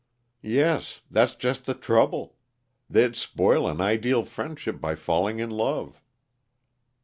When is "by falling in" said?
4.81-5.51